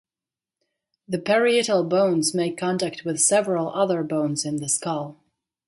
The 1.07 1.19
parietal 1.19 1.83
bones 1.83 2.33
make 2.33 2.57
contact 2.57 3.05
with 3.05 3.21
several 3.21 3.69
other 3.69 4.01
bones 4.01 4.45
in 4.45 4.55
the 4.57 4.67
skull. 4.67 5.19